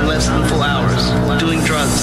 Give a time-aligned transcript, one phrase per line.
[0.00, 2.00] in less than four hours doing drugs,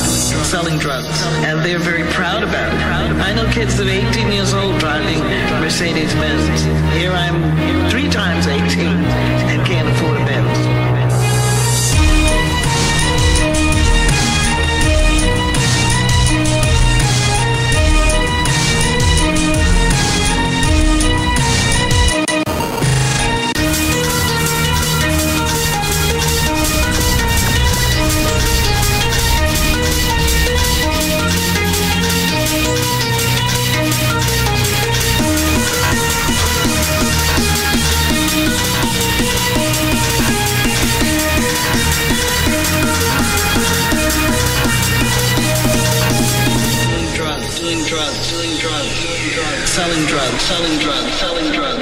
[0.48, 1.08] selling drugs.
[1.46, 2.80] And they're very proud about it.
[3.22, 5.20] I know kids that are 18 years old driving
[5.62, 6.64] Mercedes Benz.
[6.96, 10.67] Here I'm three times 18 and can't afford a Benz.
[49.78, 51.77] Selling drugs, selling drugs, selling drugs.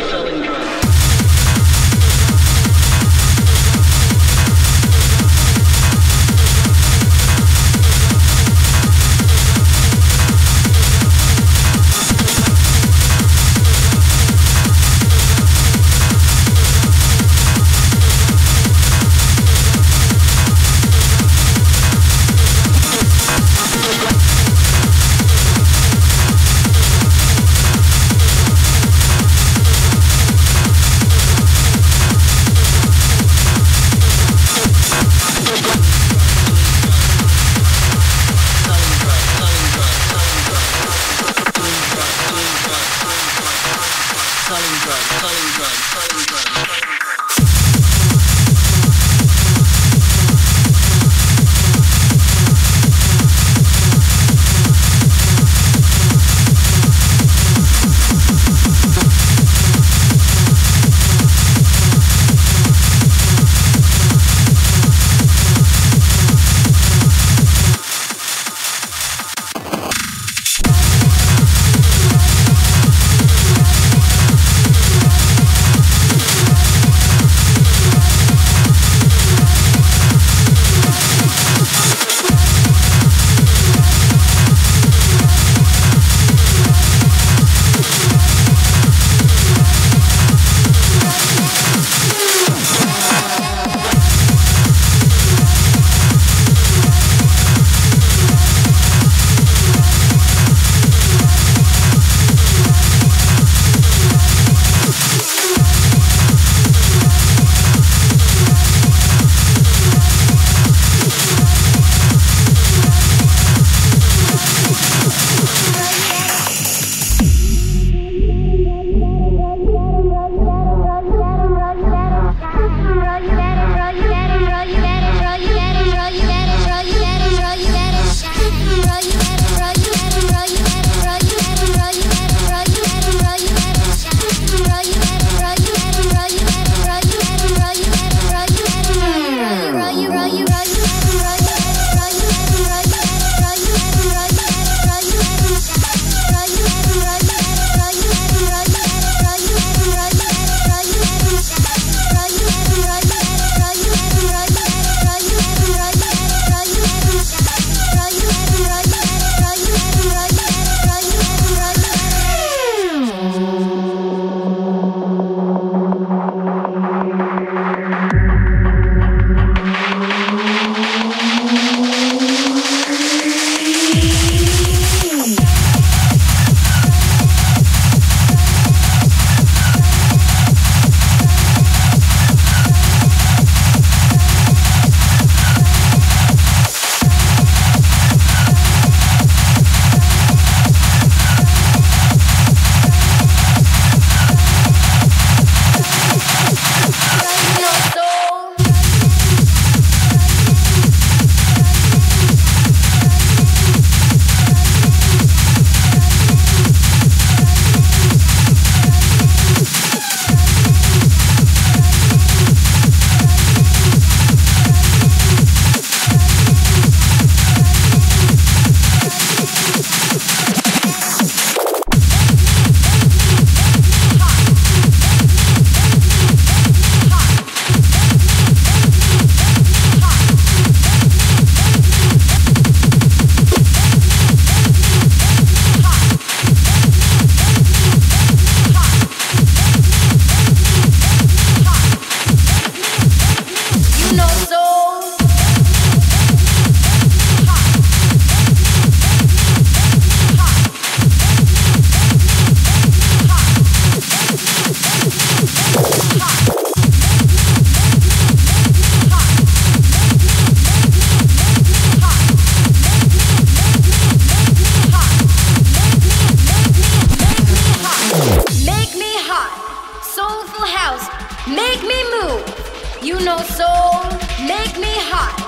[273.18, 274.04] You know soul,
[274.46, 275.40] make me hot.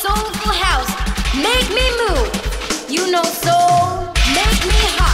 [0.00, 0.88] Soulful house,
[1.36, 2.30] make me move.
[2.88, 5.09] You know soul, make me hot.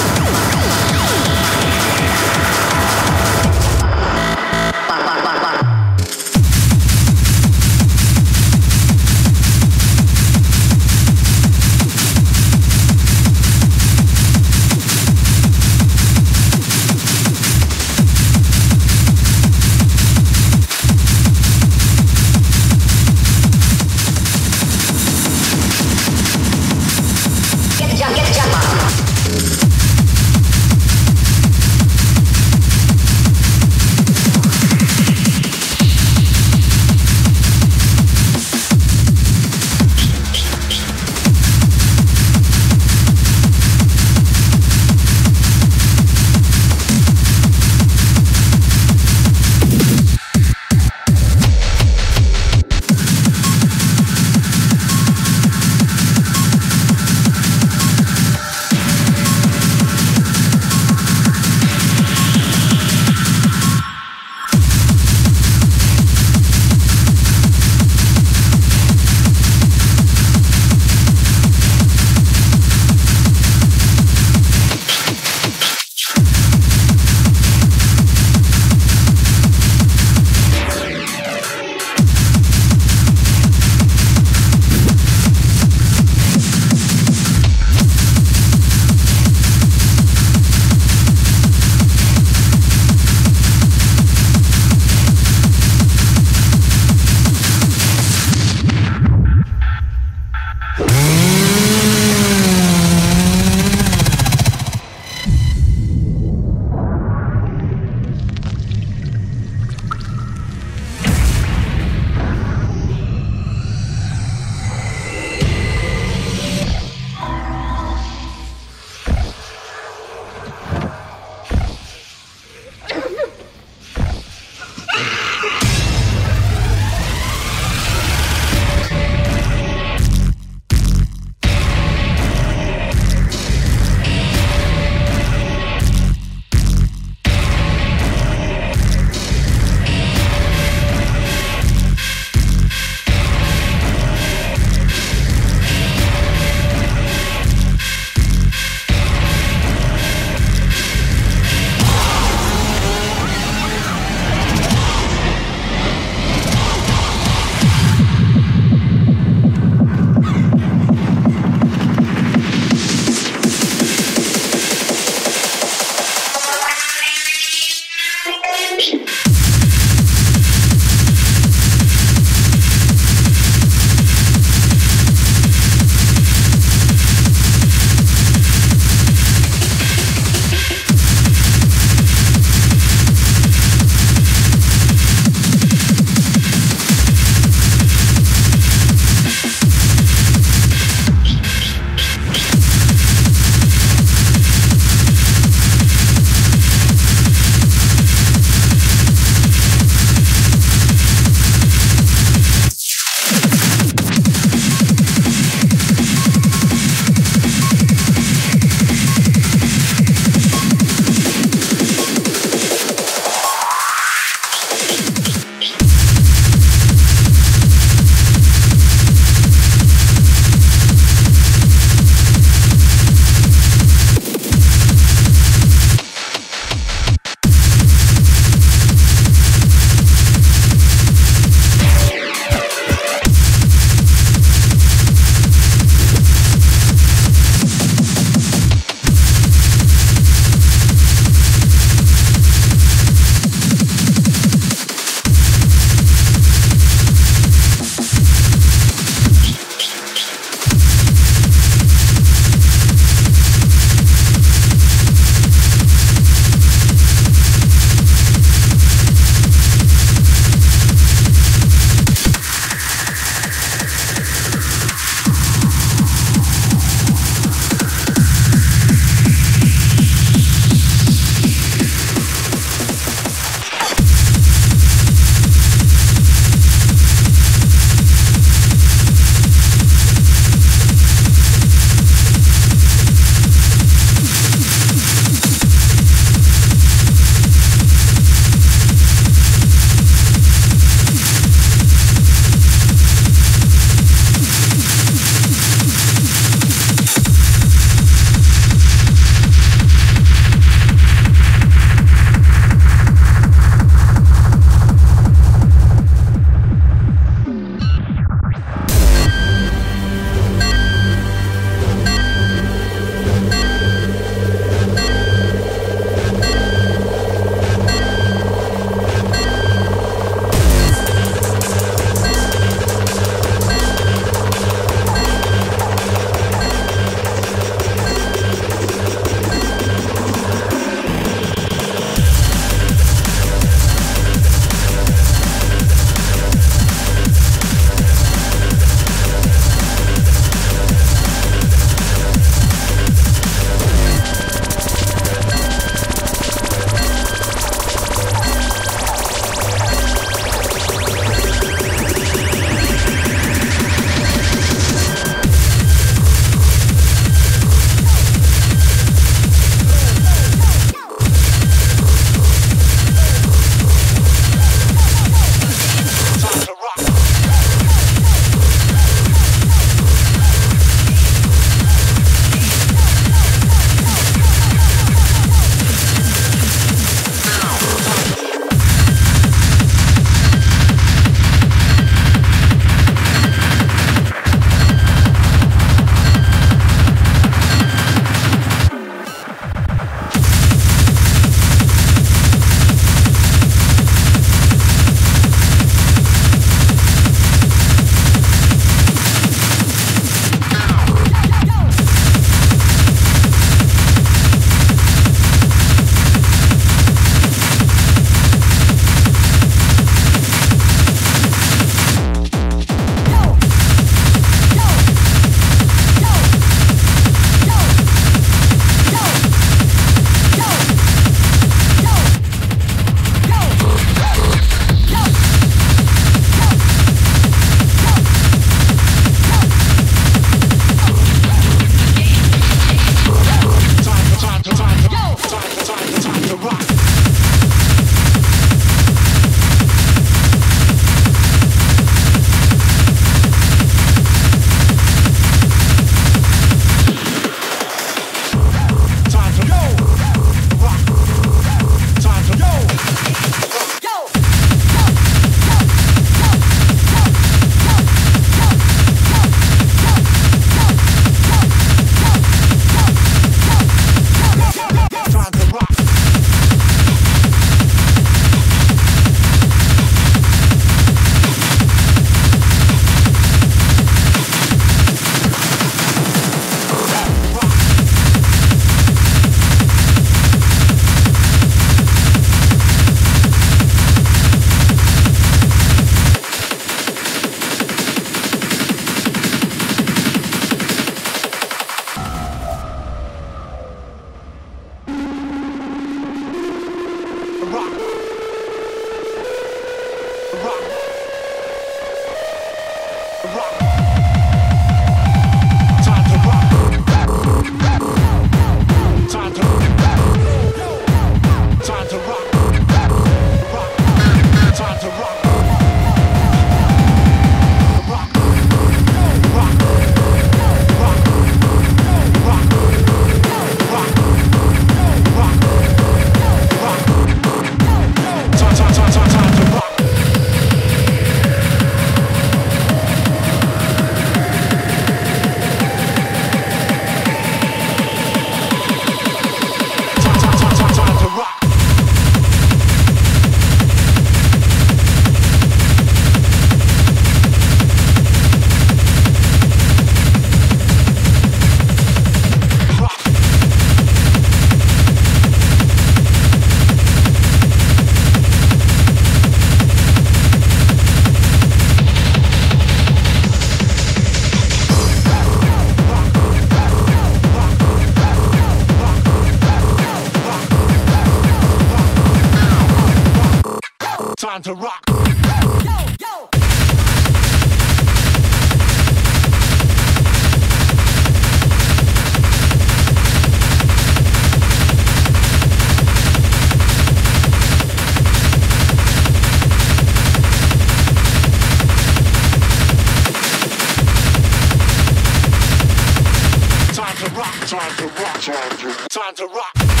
[597.31, 600.00] Time to rock, time to rock, time to, time to rock.